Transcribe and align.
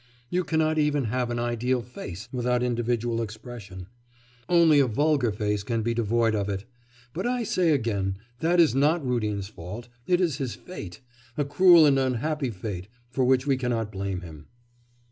You 0.31 0.43
cannot 0.43 0.79
even 0.79 1.03
have 1.03 1.29
an 1.29 1.37
ideal 1.37 1.83
face 1.83 2.27
without 2.31 2.63
individual 2.63 3.21
expression; 3.21 3.85
only 4.49 4.79
a 4.79 4.87
vulgar 4.87 5.31
face 5.31 5.61
can 5.61 5.83
be 5.83 5.93
devoid 5.93 6.33
of 6.33 6.49
it. 6.49 6.65
But 7.13 7.27
I 7.27 7.43
say 7.43 7.69
again, 7.69 8.17
that 8.39 8.59
is 8.59 8.73
not 8.73 9.05
Rudin's 9.05 9.47
fault; 9.47 9.89
it 10.07 10.19
is 10.19 10.37
his 10.37 10.55
fate 10.55 11.01
a 11.37 11.45
cruel 11.45 11.85
and 11.85 11.99
unhappy 11.99 12.49
fate 12.49 12.87
for 13.11 13.23
which 13.25 13.45
we 13.45 13.57
cannot 13.57 13.91
blame 13.91 14.21
him. 14.21 14.47